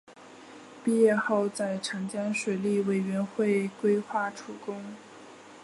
[0.83, 4.83] 毕业后在长江水利委员会规划处工。